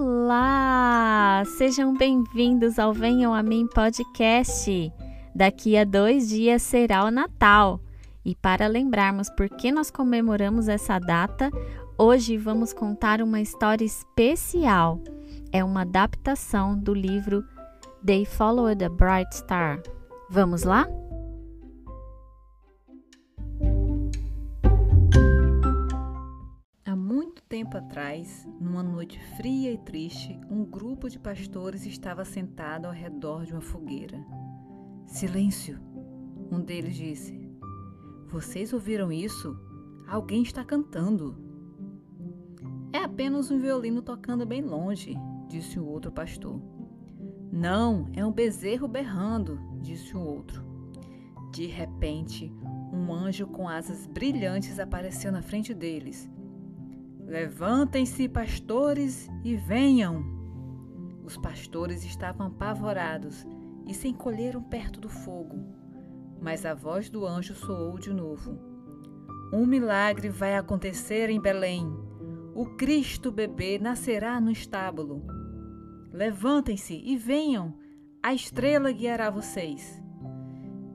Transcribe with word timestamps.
Olá! 0.00 1.42
Sejam 1.56 1.92
bem-vindos 1.92 2.78
ao 2.78 2.92
Venham 2.92 3.34
a 3.34 3.42
Mim 3.42 3.66
podcast. 3.66 4.92
Daqui 5.34 5.76
a 5.76 5.82
dois 5.82 6.28
dias 6.28 6.62
será 6.62 7.04
o 7.04 7.10
Natal. 7.10 7.80
E 8.24 8.36
para 8.36 8.68
lembrarmos 8.68 9.28
por 9.28 9.48
que 9.48 9.72
nós 9.72 9.90
comemoramos 9.90 10.68
essa 10.68 11.00
data, 11.00 11.50
hoje 11.98 12.36
vamos 12.36 12.72
contar 12.72 13.20
uma 13.20 13.40
história 13.40 13.84
especial. 13.84 15.02
É 15.50 15.64
uma 15.64 15.80
adaptação 15.80 16.78
do 16.78 16.94
livro 16.94 17.42
They 18.06 18.24
Followed 18.24 18.84
a 18.84 18.88
Bright 18.88 19.34
Star. 19.34 19.82
Vamos 20.30 20.62
lá? 20.62 20.86
Tempo 27.42 27.76
atrás, 27.76 28.46
numa 28.60 28.82
noite 28.82 29.18
fria 29.36 29.72
e 29.72 29.78
triste, 29.78 30.38
um 30.50 30.64
grupo 30.64 31.08
de 31.08 31.18
pastores 31.18 31.84
estava 31.86 32.24
sentado 32.24 32.86
ao 32.86 32.92
redor 32.92 33.44
de 33.44 33.52
uma 33.52 33.60
fogueira. 33.60 34.18
Silêncio! 35.06 35.78
Um 36.50 36.60
deles 36.60 36.96
disse: 36.96 37.38
Vocês 38.28 38.72
ouviram 38.72 39.12
isso? 39.12 39.58
Alguém 40.06 40.42
está 40.42 40.64
cantando. 40.64 41.36
É 42.92 42.98
apenas 42.98 43.50
um 43.50 43.60
violino 43.60 44.00
tocando 44.00 44.46
bem 44.46 44.62
longe, 44.62 45.14
disse 45.48 45.78
o 45.78 45.86
outro 45.86 46.10
pastor. 46.10 46.60
Não, 47.52 48.08
é 48.14 48.24
um 48.24 48.32
bezerro 48.32 48.88
berrando, 48.88 49.60
disse 49.80 50.16
o 50.16 50.20
outro. 50.20 50.64
De 51.52 51.66
repente, 51.66 52.52
um 52.92 53.12
anjo 53.12 53.46
com 53.46 53.68
asas 53.68 54.06
brilhantes 54.06 54.78
apareceu 54.78 55.30
na 55.30 55.42
frente 55.42 55.74
deles 55.74 56.30
Levantem-se, 57.28 58.26
pastores, 58.26 59.28
e 59.44 59.54
venham. 59.54 60.24
Os 61.22 61.36
pastores 61.36 62.02
estavam 62.02 62.46
apavorados 62.46 63.46
e 63.86 63.92
se 63.92 64.08
encolheram 64.08 64.62
perto 64.62 64.98
do 64.98 65.10
fogo. 65.10 65.62
Mas 66.40 66.64
a 66.64 66.72
voz 66.72 67.10
do 67.10 67.26
anjo 67.26 67.54
soou 67.54 67.98
de 67.98 68.14
novo. 68.14 68.58
Um 69.52 69.66
milagre 69.66 70.30
vai 70.30 70.56
acontecer 70.56 71.28
em 71.28 71.38
Belém. 71.38 71.86
O 72.54 72.64
Cristo 72.76 73.30
bebê 73.30 73.78
nascerá 73.78 74.40
no 74.40 74.50
estábulo. 74.50 75.22
Levantem-se 76.10 76.94
e 76.94 77.14
venham. 77.14 77.74
A 78.22 78.32
estrela 78.32 78.90
guiará 78.90 79.28
vocês. 79.28 80.02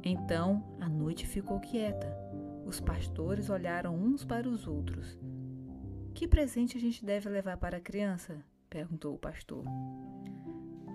Então 0.04 0.64
a 0.82 0.90
noite 0.90 1.28
ficou 1.28 1.60
quieta. 1.60 2.12
Os 2.66 2.80
pastores 2.80 3.52
olharam 3.52 3.96
uns 3.96 4.26
para 4.26 4.50
os 4.50 4.68
outros. 4.68 5.16
Que 6.14 6.28
presente 6.28 6.78
a 6.78 6.80
gente 6.80 7.04
deve 7.04 7.28
levar 7.28 7.58
para 7.58 7.78
a 7.78 7.82
criança? 7.82 8.46
perguntou 8.70 9.16
o 9.16 9.20
pastor. 9.20 9.64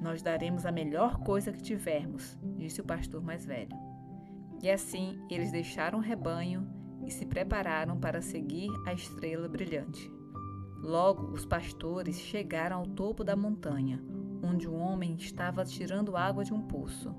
Nós 0.01 0.23
daremos 0.23 0.65
a 0.65 0.71
melhor 0.71 1.19
coisa 1.19 1.53
que 1.53 1.61
tivermos, 1.61 2.39
disse 2.57 2.81
o 2.81 2.85
pastor 2.85 3.21
mais 3.21 3.45
velho. 3.45 3.77
E 4.63 4.71
assim 4.71 5.21
eles 5.29 5.51
deixaram 5.51 5.99
o 5.99 6.03
rebanho 6.03 6.69
e 7.05 7.11
se 7.11 7.27
prepararam 7.27 7.99
para 7.99 8.23
seguir 8.23 8.71
a 8.87 8.93
estrela 8.93 9.49
brilhante. 9.49 10.11
Logo, 10.81 11.33
os 11.33 11.45
pastores 11.45 12.21
chegaram 12.21 12.79
ao 12.79 12.87
topo 12.87 13.25
da 13.25 13.35
montanha, 13.35 14.01
onde 14.41 14.69
um 14.69 14.79
homem 14.79 15.17
estava 15.17 15.65
tirando 15.65 16.17
água 16.17 16.45
de 16.45 16.55
um 16.55 16.63
poço. 16.63 17.13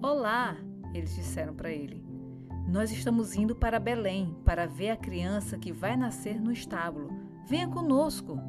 Olá! 0.00 0.56
Eles 0.94 1.16
disseram 1.16 1.54
para 1.54 1.72
ele. 1.72 2.04
Nós 2.68 2.92
estamos 2.92 3.34
indo 3.34 3.56
para 3.56 3.80
Belém 3.80 4.36
para 4.44 4.66
ver 4.66 4.90
a 4.90 4.96
criança 4.96 5.58
que 5.58 5.72
vai 5.72 5.96
nascer 5.96 6.40
no 6.40 6.52
estábulo. 6.52 7.23
Venha 7.46 7.68
conosco. 7.68 8.40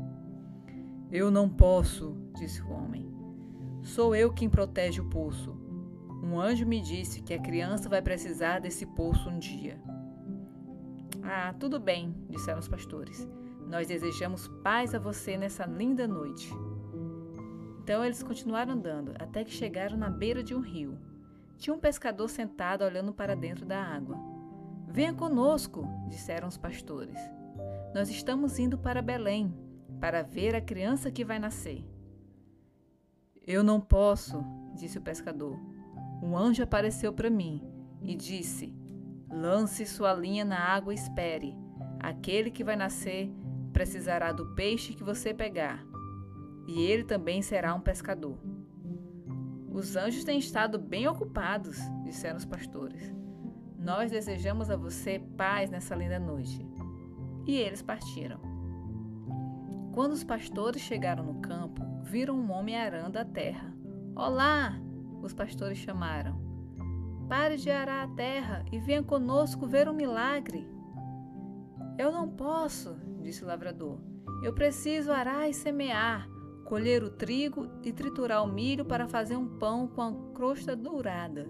Eu 1.12 1.30
não 1.30 1.50
posso, 1.50 2.16
disse 2.38 2.62
o 2.62 2.72
homem. 2.72 3.14
Sou 3.84 4.16
eu 4.16 4.32
quem 4.32 4.50
protege 4.50 5.02
o 5.02 5.10
poço. 5.10 5.54
Um 6.24 6.40
anjo 6.40 6.66
me 6.66 6.82
disse 6.82 7.22
que 7.22 7.34
a 7.34 7.42
criança 7.42 7.90
vai 7.90 8.02
precisar 8.02 8.60
desse 8.60 8.86
poço 8.86 9.30
um 9.30 9.38
dia. 9.38 9.78
Ah, 11.22 11.54
tudo 11.60 11.78
bem, 11.78 12.16
disseram 12.30 12.60
os 12.60 12.70
pastores. 12.70 13.28
Nós 13.68 13.88
desejamos 13.88 14.48
paz 14.64 14.96
a 14.96 15.00
você 15.00 15.38
nessa 15.38 15.66
linda 15.66 16.08
noite. 16.08 16.50
Então 17.84 18.04
eles 18.04 18.24
continuaram 18.24 18.74
andando 18.74 19.14
até 19.20 19.44
que 19.44 19.52
chegaram 19.52 19.98
na 19.98 20.10
beira 20.10 20.42
de 20.42 20.56
um 20.56 20.62
rio. 20.62 20.98
Tinha 21.58 21.76
um 21.76 21.80
pescador 21.80 22.30
sentado 22.30 22.84
olhando 22.84 23.14
para 23.14 23.36
dentro 23.36 23.66
da 23.66 23.84
água. 23.84 24.18
Venha 24.88 25.14
conosco, 25.14 25.86
disseram 26.08 26.48
os 26.48 26.58
pastores. 26.58 27.20
Nós 27.96 28.10
estamos 28.10 28.60
indo 28.60 28.78
para 28.78 29.02
Belém 29.02 29.56
para 30.02 30.22
ver 30.22 30.54
a 30.54 30.60
criança 30.60 31.10
que 31.10 31.24
vai 31.24 31.40
nascer. 31.40 31.82
Eu 33.48 33.64
não 33.64 33.80
posso, 33.80 34.44
disse 34.76 34.98
o 34.98 35.02
pescador. 35.02 35.58
Um 36.22 36.38
anjo 36.38 36.62
apareceu 36.62 37.14
para 37.14 37.30
mim 37.30 37.64
e 38.02 38.14
disse: 38.14 38.76
Lance 39.32 39.86
sua 39.86 40.14
linha 40.14 40.44
na 40.44 40.60
água 40.60 40.94
e 40.94 40.98
espere. 40.98 41.56
Aquele 41.98 42.52
que 42.52 42.66
vai 42.66 42.76
nascer 42.76 43.32
precisará 43.72 44.34
do 44.34 44.54
peixe 44.56 44.94
que 44.94 45.02
você 45.02 45.34
pegar, 45.34 45.82
e 46.68 46.82
ele 46.82 47.06
também 47.06 47.42
será 47.42 47.74
um 47.74 47.80
pescador. 47.80 48.38
Os 49.72 49.96
anjos 49.96 50.26
têm 50.26 50.38
estado 50.38 50.78
bem 50.78 51.08
ocupados, 51.08 51.78
disseram 52.04 52.36
os 52.36 52.46
pastores. 52.46 53.16
Nós 53.80 54.12
desejamos 54.12 54.70
a 54.70 54.76
você 54.76 55.18
paz 55.38 55.70
nessa 55.70 55.96
linda 55.96 56.20
noite. 56.20 56.75
E 57.46 57.56
eles 57.56 57.82
partiram. 57.82 58.40
Quando 59.94 60.12
os 60.12 60.24
pastores 60.24 60.82
chegaram 60.82 61.24
no 61.24 61.42
campo, 61.42 61.82
viram 62.04 62.36
um 62.36 62.52
homem 62.52 62.76
arando 62.76 63.18
a 63.18 63.26
terra. 63.26 63.74
Olá! 64.16 64.80
Os 65.22 65.34
pastores 65.34 65.78
chamaram. 65.78 66.40
Pare 67.30 67.58
de 67.58 67.72
arar 67.72 68.04
a 68.04 68.16
terra 68.16 68.66
e 68.72 68.80
venha 68.80 69.04
conosco 69.04 69.66
ver 69.66 69.88
um 69.88 69.94
milagre. 69.94 70.68
Eu 71.98 72.12
não 72.12 72.30
posso, 72.30 72.96
disse 73.22 73.44
o 73.44 73.48
lavrador. 73.48 74.00
Eu 74.44 74.54
preciso 74.54 75.12
arar 75.12 75.50
e 75.50 75.54
semear 75.54 76.28
colher 76.66 77.04
o 77.04 77.12
trigo 77.12 77.70
e 77.84 77.94
triturar 77.94 78.44
o 78.44 78.52
milho 78.52 78.84
para 78.84 79.08
fazer 79.08 79.38
um 79.38 79.48
pão 79.58 79.88
com 79.88 80.02
a 80.02 80.14
crosta 80.34 80.76
dourada. 80.76 81.48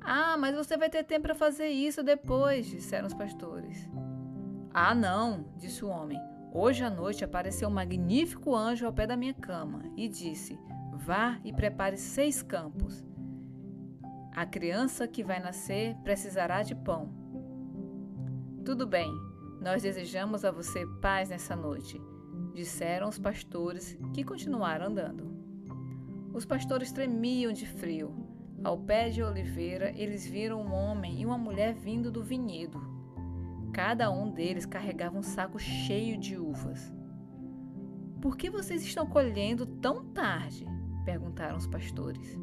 Ah, 0.00 0.36
mas 0.36 0.54
você 0.54 0.76
vai 0.76 0.90
ter 0.90 1.04
tempo 1.04 1.22
para 1.22 1.34
fazer 1.34 1.68
isso 1.68 2.02
depois, 2.02 2.66
disseram 2.66 3.06
os 3.06 3.14
pastores. 3.14 3.88
Ah, 4.72 4.94
não, 4.94 5.46
disse 5.56 5.84
o 5.84 5.88
homem. 5.88 6.18
Hoje 6.52 6.84
à 6.84 6.90
noite 6.90 7.24
apareceu 7.24 7.68
um 7.68 7.72
magnífico 7.72 8.54
anjo 8.54 8.86
ao 8.86 8.92
pé 8.92 9.06
da 9.06 9.16
minha 9.16 9.34
cama 9.34 9.82
e 9.96 10.08
disse: 10.08 10.58
Vá 10.94 11.38
e 11.44 11.52
prepare 11.52 11.96
seis 11.96 12.42
campos. 12.42 13.04
A 14.34 14.46
criança 14.46 15.06
que 15.06 15.22
vai 15.22 15.40
nascer 15.40 15.94
precisará 16.02 16.62
de 16.62 16.74
pão. 16.74 17.10
Tudo 18.64 18.86
bem, 18.86 19.10
nós 19.60 19.82
desejamos 19.82 20.44
a 20.44 20.50
você 20.50 20.86
paz 21.00 21.28
nessa 21.28 21.54
noite 21.56 22.00
disseram 22.52 23.08
os 23.08 23.18
pastores, 23.18 23.98
que 24.12 24.24
continuaram 24.24 24.86
andando. 24.86 25.32
Os 26.32 26.44
pastores 26.44 26.92
tremiam 26.92 27.52
de 27.52 27.66
frio. 27.66 28.14
Ao 28.62 28.78
pé 28.78 29.08
de 29.08 29.22
oliveira, 29.22 29.92
eles 29.96 30.26
viram 30.26 30.62
um 30.62 30.72
homem 30.72 31.20
e 31.20 31.26
uma 31.26 31.36
mulher 31.36 31.74
vindo 31.74 32.10
do 32.10 32.22
vinhedo. 32.22 32.80
Cada 33.72 34.10
um 34.10 34.30
deles 34.30 34.66
carregava 34.66 35.18
um 35.18 35.22
saco 35.22 35.58
cheio 35.58 36.18
de 36.18 36.36
uvas. 36.36 36.92
Por 38.20 38.36
que 38.36 38.50
vocês 38.50 38.82
estão 38.82 39.06
colhendo 39.06 39.66
tão 39.66 40.04
tarde? 40.12 40.66
perguntaram 41.04 41.56
os 41.56 41.66
pastores. 41.66 42.38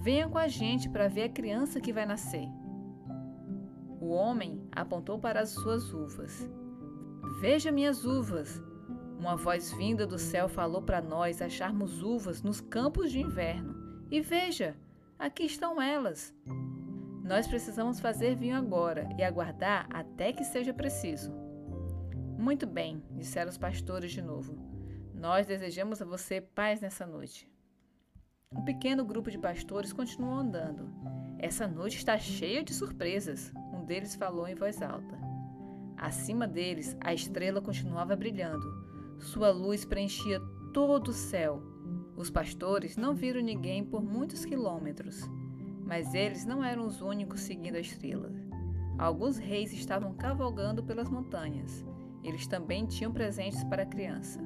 Venham 0.00 0.30
com 0.30 0.38
a 0.38 0.46
gente 0.46 0.88
para 0.88 1.08
ver 1.08 1.24
a 1.24 1.28
criança 1.28 1.80
que 1.80 1.92
vai 1.92 2.06
nascer. 2.06 2.46
O 4.00 4.10
homem 4.10 4.62
apontou 4.70 5.18
para 5.18 5.40
as 5.40 5.50
suas 5.50 5.92
uvas. 5.92 6.48
Veja 7.40 7.72
minhas 7.72 8.04
uvas, 8.04 8.62
uma 9.18 9.34
voz 9.34 9.72
vinda 9.72 10.06
do 10.06 10.18
céu 10.18 10.48
falou 10.48 10.82
para 10.82 11.02
nós 11.02 11.42
acharmos 11.42 12.02
uvas 12.02 12.42
nos 12.42 12.60
campos 12.60 13.10
de 13.10 13.20
inverno. 13.20 13.74
E 14.10 14.20
veja, 14.20 14.76
aqui 15.18 15.42
estão 15.42 15.82
elas. 15.82 16.32
Nós 17.28 17.46
precisamos 17.46 18.00
fazer 18.00 18.34
vinho 18.36 18.56
agora 18.56 19.06
e 19.18 19.22
aguardar 19.22 19.86
até 19.90 20.32
que 20.32 20.42
seja 20.42 20.72
preciso. 20.72 21.30
Muito 22.38 22.66
bem, 22.66 23.02
disseram 23.10 23.50
os 23.50 23.58
pastores 23.58 24.12
de 24.12 24.22
novo. 24.22 24.56
Nós 25.12 25.46
desejamos 25.46 26.00
a 26.00 26.06
você 26.06 26.40
paz 26.40 26.80
nessa 26.80 27.06
noite. 27.06 27.46
Um 28.50 28.64
pequeno 28.64 29.04
grupo 29.04 29.30
de 29.30 29.36
pastores 29.36 29.92
continuou 29.92 30.38
andando. 30.38 30.90
Essa 31.38 31.68
noite 31.68 31.98
está 31.98 32.16
cheia 32.16 32.64
de 32.64 32.72
surpresas, 32.72 33.52
um 33.74 33.84
deles 33.84 34.14
falou 34.14 34.48
em 34.48 34.54
voz 34.54 34.80
alta. 34.80 35.18
Acima 35.98 36.48
deles, 36.48 36.96
a 36.98 37.12
estrela 37.12 37.60
continuava 37.60 38.16
brilhando. 38.16 38.64
Sua 39.18 39.50
luz 39.50 39.84
preenchia 39.84 40.40
todo 40.72 41.08
o 41.08 41.12
céu. 41.12 41.62
Os 42.16 42.30
pastores 42.30 42.96
não 42.96 43.14
viram 43.14 43.42
ninguém 43.42 43.84
por 43.84 44.02
muitos 44.02 44.46
quilômetros, 44.46 45.28
mas 45.88 46.12
eles 46.12 46.44
não 46.44 46.62
eram 46.62 46.86
os 46.86 47.00
únicos 47.00 47.40
seguindo 47.40 47.76
a 47.76 47.80
estrela. 47.80 48.30
Alguns 48.98 49.38
reis 49.38 49.72
estavam 49.72 50.12
cavalgando 50.12 50.84
pelas 50.84 51.08
montanhas. 51.08 51.82
Eles 52.22 52.46
também 52.46 52.84
tinham 52.84 53.10
presentes 53.10 53.64
para 53.64 53.84
a 53.84 53.86
criança. 53.86 54.38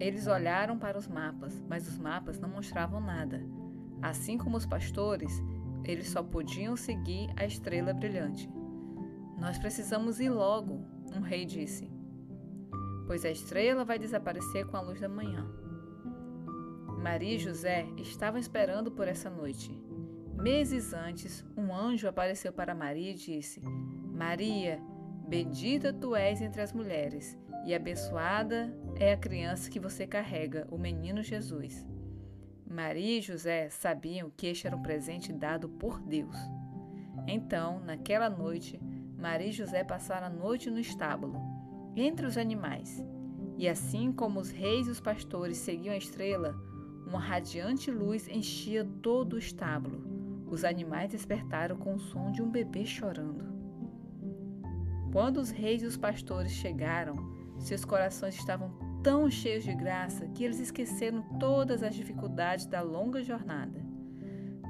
Eles 0.00 0.26
olharam 0.26 0.78
para 0.78 0.96
os 0.96 1.06
mapas, 1.06 1.62
mas 1.68 1.86
os 1.86 1.98
mapas 1.98 2.40
não 2.40 2.48
mostravam 2.48 3.00
nada. 3.00 3.44
Assim 4.00 4.38
como 4.38 4.56
os 4.56 4.64
pastores, 4.64 5.42
eles 5.84 6.08
só 6.08 6.22
podiam 6.22 6.74
seguir 6.74 7.28
a 7.36 7.44
estrela 7.44 7.92
brilhante. 7.92 8.48
Nós 9.38 9.58
precisamos 9.58 10.20
ir 10.20 10.30
logo, 10.30 10.80
um 11.14 11.20
rei 11.20 11.44
disse, 11.44 11.90
pois 13.06 13.24
a 13.26 13.30
estrela 13.30 13.84
vai 13.84 13.98
desaparecer 13.98 14.66
com 14.66 14.76
a 14.76 14.80
luz 14.80 15.00
da 15.00 15.08
manhã. 15.08 15.46
Maria 17.02 17.34
e 17.34 17.38
José 17.38 17.86
estavam 17.98 18.40
esperando 18.40 18.90
por 18.90 19.06
essa 19.06 19.28
noite. 19.28 19.87
Meses 20.40 20.94
antes, 20.94 21.44
um 21.56 21.74
anjo 21.74 22.06
apareceu 22.06 22.52
para 22.52 22.72
Maria 22.72 23.10
e 23.10 23.14
disse: 23.14 23.60
Maria, 23.60 24.80
bendita 25.26 25.92
tu 25.92 26.14
és 26.14 26.40
entre 26.40 26.62
as 26.62 26.72
mulheres, 26.72 27.36
e 27.66 27.74
abençoada 27.74 28.72
é 29.00 29.12
a 29.12 29.16
criança 29.16 29.68
que 29.68 29.80
você 29.80 30.06
carrega, 30.06 30.64
o 30.70 30.78
menino 30.78 31.24
Jesus. 31.24 31.84
Maria 32.64 33.18
e 33.18 33.20
José 33.20 33.68
sabiam 33.68 34.30
que 34.30 34.46
este 34.46 34.68
era 34.68 34.76
um 34.76 34.82
presente 34.82 35.32
dado 35.32 35.68
por 35.68 36.00
Deus. 36.00 36.36
Então, 37.26 37.80
naquela 37.80 38.30
noite, 38.30 38.80
Maria 39.18 39.48
e 39.48 39.52
José 39.52 39.82
passaram 39.82 40.28
a 40.28 40.30
noite 40.30 40.70
no 40.70 40.78
estábulo, 40.78 41.40
entre 41.96 42.24
os 42.24 42.38
animais. 42.38 43.04
E 43.56 43.68
assim 43.68 44.12
como 44.12 44.38
os 44.38 44.52
reis 44.52 44.86
e 44.86 44.90
os 44.90 45.00
pastores 45.00 45.56
seguiam 45.56 45.94
a 45.94 45.98
estrela, 45.98 46.54
uma 47.04 47.18
radiante 47.18 47.90
luz 47.90 48.28
enchia 48.28 48.84
todo 49.02 49.32
o 49.32 49.38
estábulo. 49.38 50.17
Os 50.50 50.64
animais 50.64 51.10
despertaram 51.10 51.76
com 51.76 51.94
o 51.94 51.98
som 51.98 52.30
de 52.30 52.42
um 52.42 52.50
bebê 52.50 52.84
chorando. 52.86 53.44
Quando 55.12 55.38
os 55.38 55.50
reis 55.50 55.82
e 55.82 55.86
os 55.86 55.96
pastores 55.96 56.52
chegaram, 56.52 57.16
seus 57.58 57.84
corações 57.84 58.34
estavam 58.34 58.70
tão 59.02 59.30
cheios 59.30 59.64
de 59.64 59.74
graça 59.74 60.26
que 60.28 60.44
eles 60.44 60.58
esqueceram 60.58 61.22
todas 61.38 61.82
as 61.82 61.94
dificuldades 61.94 62.66
da 62.66 62.80
longa 62.80 63.22
jornada. 63.22 63.80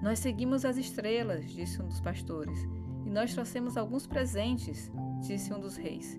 Nós 0.02 0.18
seguimos 0.20 0.64
as 0.64 0.76
estrelas, 0.76 1.50
disse 1.50 1.82
um 1.82 1.86
dos 1.86 2.00
pastores, 2.00 2.58
e 3.04 3.10
nós 3.10 3.34
trouxemos 3.34 3.76
alguns 3.76 4.06
presentes, 4.06 4.90
disse 5.20 5.52
um 5.52 5.60
dos 5.60 5.76
reis: 5.76 6.16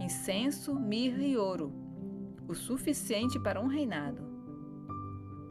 incenso, 0.00 0.74
mirra 0.74 1.22
e 1.22 1.36
ouro, 1.36 1.72
o 2.46 2.54
suficiente 2.54 3.38
para 3.40 3.60
um 3.60 3.66
reinado. 3.66 4.22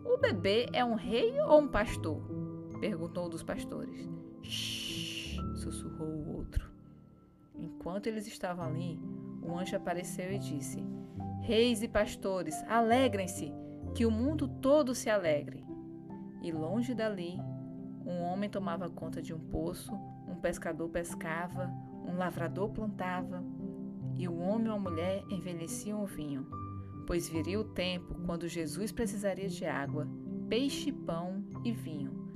O 0.06 0.18
bebê 0.18 0.68
é 0.72 0.86
um 0.86 0.96
rei 0.96 1.40
ou 1.42 1.62
um 1.62 1.68
pastor? 1.68 2.45
Perguntou 2.90 3.26
um 3.26 3.30
dos 3.30 3.42
pastores. 3.42 4.08
Shhh, 4.44 5.40
sussurrou 5.56 6.08
o 6.08 6.38
outro. 6.38 6.70
Enquanto 7.56 8.06
eles 8.06 8.28
estavam 8.28 8.64
ali, 8.64 9.00
um 9.42 9.58
anjo 9.58 9.76
apareceu 9.76 10.32
e 10.32 10.38
disse: 10.38 10.86
Reis 11.42 11.82
e 11.82 11.88
pastores, 11.88 12.56
alegrem-se, 12.68 13.52
que 13.96 14.06
o 14.06 14.12
mundo 14.12 14.48
todo 14.48 14.94
se 14.94 15.10
alegre. 15.10 15.66
E 16.44 16.52
longe 16.52 16.94
dali, 16.94 17.40
um 18.06 18.22
homem 18.22 18.52
tomava 18.52 18.88
conta 18.88 19.20
de 19.20 19.34
um 19.34 19.40
poço, 19.40 19.92
um 20.28 20.36
pescador 20.36 20.88
pescava, 20.90 21.72
um 22.06 22.18
lavrador 22.18 22.70
plantava, 22.70 23.44
e 24.16 24.28
o 24.28 24.38
homem 24.38 24.70
ou 24.70 24.76
a 24.76 24.80
mulher 24.80 25.24
envelheciam 25.32 26.04
o 26.04 26.06
vinho 26.06 26.46
pois 27.06 27.30
viria 27.30 27.60
o 27.60 27.64
tempo 27.64 28.16
quando 28.26 28.48
Jesus 28.48 28.92
precisaria 28.92 29.48
de 29.48 29.64
água, 29.66 30.08
peixe, 30.50 30.92
pão 30.92 31.44
e 31.64 31.72
vinho. 31.72 32.35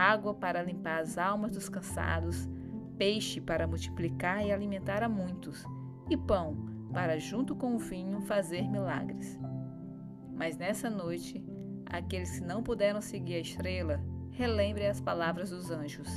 Água 0.00 0.32
para 0.32 0.62
limpar 0.62 1.00
as 1.00 1.18
almas 1.18 1.52
dos 1.52 1.68
cansados, 1.68 2.48
peixe 2.96 3.38
para 3.38 3.66
multiplicar 3.66 4.42
e 4.42 4.50
alimentar 4.50 5.02
a 5.02 5.08
muitos, 5.10 5.62
e 6.08 6.16
pão 6.16 6.56
para, 6.90 7.18
junto 7.18 7.54
com 7.54 7.76
o 7.76 7.78
vinho, 7.78 8.22
fazer 8.22 8.66
milagres. 8.66 9.38
Mas 10.32 10.56
nessa 10.56 10.88
noite, 10.88 11.44
aqueles 11.84 12.38
que 12.38 12.46
não 12.46 12.62
puderam 12.62 13.02
seguir 13.02 13.34
a 13.34 13.40
estrela, 13.40 14.00
relembrem 14.30 14.88
as 14.88 15.02
palavras 15.02 15.50
dos 15.50 15.70
anjos. 15.70 16.08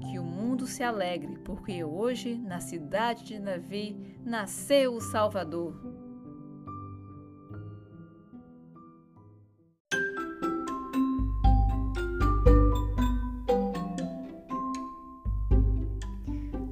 Que 0.00 0.16
o 0.16 0.22
mundo 0.22 0.66
se 0.66 0.84
alegre, 0.84 1.36
porque 1.44 1.82
hoje, 1.82 2.38
na 2.38 2.60
cidade 2.60 3.24
de 3.24 3.40
Davi, 3.40 4.16
nasceu 4.24 4.94
o 4.94 5.00
Salvador. 5.00 5.99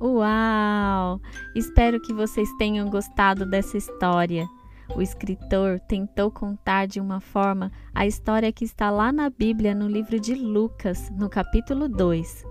Uau! 0.01 1.21
Espero 1.57 2.01
que 2.01 2.13
vocês 2.13 2.49
tenham 2.57 2.89
gostado 2.89 3.45
dessa 3.45 3.77
história. 3.77 4.47
O 4.95 5.03
escritor 5.03 5.81
tentou 5.81 6.31
contar 6.31 6.87
de 6.87 7.01
uma 7.01 7.21
forma 7.21 7.73
a 7.93 8.07
história 8.07 8.53
que 8.53 8.65
está 8.65 8.91
lá 8.91 9.11
na 9.11 9.29
Bíblia, 9.29 9.75
no 9.75 9.89
livro 9.89 10.21
de 10.21 10.37
Lucas, 10.37 11.11
no 11.11 11.29
capítulo 11.29 11.89
2. 11.89 12.45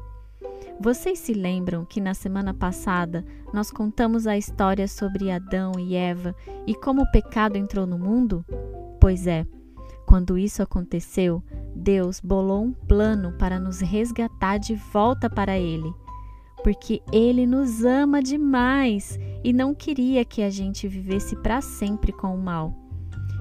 Vocês 0.78 1.20
se 1.20 1.34
lembram 1.34 1.86
que 1.86 2.02
na 2.02 2.14
semana 2.14 2.54
passada 2.54 3.26
nós 3.54 3.72
contamos 3.72 4.28
a 4.28 4.38
história 4.38 4.86
sobre 4.86 5.32
Adão 5.32 5.72
e 5.80 5.96
Eva 5.96 6.36
e 6.68 6.76
como 6.76 7.02
o 7.04 7.12
pecado 7.12 7.56
entrou 7.56 7.88
no 7.88 7.98
mundo? 7.98 8.46
Pois 9.00 9.26
é, 9.26 9.48
quando 10.06 10.38
isso 10.38 10.62
aconteceu, 10.62 11.42
Deus 11.74 12.20
bolou 12.20 12.66
um 12.66 12.74
plano 12.74 13.32
para 13.38 13.58
nos 13.58 13.80
resgatar 13.80 14.58
de 14.58 14.76
volta 14.76 15.30
para 15.30 15.58
Ele 15.58 15.90
porque 16.68 17.02
Ele 17.14 17.48
nos 17.48 17.86
ama 17.86 18.22
demais 18.22 19.18
e 19.42 19.54
não 19.54 19.74
queria 19.74 20.26
que 20.26 20.42
a 20.42 20.50
gente 20.50 20.86
vivesse 20.86 21.34
para 21.38 21.62
sempre 21.62 22.12
com 22.12 22.36
o 22.36 22.38
mal. 22.38 22.74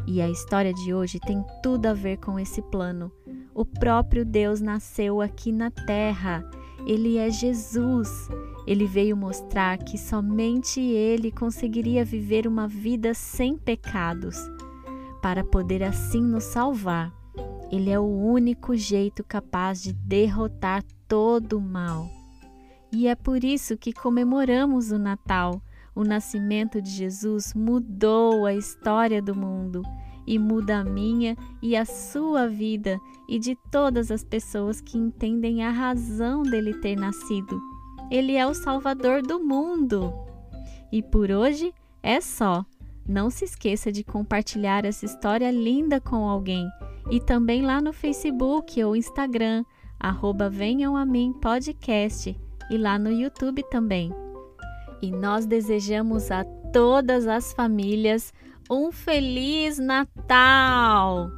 E 0.06 0.22
a 0.22 0.30
história 0.30 0.72
de 0.72 0.94
hoje 0.94 1.18
tem 1.18 1.44
tudo 1.60 1.86
a 1.86 1.92
ver 1.92 2.18
com 2.18 2.38
esse 2.38 2.62
plano. 2.62 3.10
O 3.52 3.64
próprio 3.64 4.24
Deus 4.24 4.60
nasceu 4.60 5.20
aqui 5.20 5.50
na 5.50 5.72
terra. 5.72 6.48
Ele 6.86 7.18
é 7.18 7.28
Jesus. 7.28 8.28
Ele 8.64 8.86
veio 8.86 9.16
mostrar 9.16 9.76
que 9.78 9.98
somente 9.98 10.80
Ele 10.80 11.32
conseguiria 11.32 12.04
viver 12.04 12.46
uma 12.46 12.68
vida 12.68 13.12
sem 13.12 13.58
pecados, 13.58 14.38
para 15.20 15.42
poder 15.42 15.82
assim 15.82 16.22
nos 16.22 16.44
salvar. 16.44 17.12
Ele 17.72 17.90
é 17.90 17.98
o 17.98 18.06
único 18.06 18.76
jeito 18.76 19.24
capaz 19.24 19.82
de 19.82 19.92
derrotar 19.92 20.84
todo 21.08 21.58
o 21.58 21.60
mal. 21.60 22.15
E 22.96 23.08
é 23.08 23.14
por 23.14 23.44
isso 23.44 23.76
que 23.76 23.92
comemoramos 23.92 24.90
o 24.90 24.98
Natal. 24.98 25.60
O 25.94 26.02
nascimento 26.02 26.80
de 26.80 26.88
Jesus 26.88 27.52
mudou 27.52 28.46
a 28.46 28.54
história 28.54 29.20
do 29.20 29.34
mundo 29.34 29.82
e 30.26 30.38
muda 30.38 30.78
a 30.78 30.84
minha 30.84 31.36
e 31.60 31.76
a 31.76 31.84
sua 31.84 32.48
vida 32.48 32.98
e 33.28 33.38
de 33.38 33.54
todas 33.70 34.10
as 34.10 34.24
pessoas 34.24 34.80
que 34.80 34.96
entendem 34.96 35.62
a 35.62 35.70
razão 35.70 36.42
dele 36.42 36.72
ter 36.80 36.96
nascido. 36.96 37.60
Ele 38.10 38.34
é 38.34 38.46
o 38.46 38.54
Salvador 38.54 39.20
do 39.20 39.38
mundo. 39.38 40.10
E 40.90 41.02
por 41.02 41.30
hoje 41.30 41.74
é 42.02 42.18
só. 42.18 42.64
Não 43.06 43.28
se 43.28 43.44
esqueça 43.44 43.92
de 43.92 44.02
compartilhar 44.02 44.86
essa 44.86 45.04
história 45.04 45.50
linda 45.50 46.00
com 46.00 46.26
alguém 46.26 46.66
e 47.10 47.20
também 47.20 47.60
lá 47.60 47.78
no 47.78 47.92
Facebook 47.92 48.82
ou 48.82 48.96
Instagram, 48.96 49.66
arroba 50.00 50.48
Venham 50.48 50.96
a 50.96 51.04
Mim 51.04 51.34
Podcast 51.34 52.45
e 52.70 52.76
lá 52.76 52.98
no 52.98 53.10
YouTube 53.10 53.62
também. 53.70 54.12
E 55.00 55.10
nós 55.10 55.46
desejamos 55.46 56.30
a 56.30 56.44
todas 56.72 57.26
as 57.26 57.52
famílias 57.52 58.32
um 58.70 58.90
Feliz 58.90 59.78
Natal! 59.78 61.30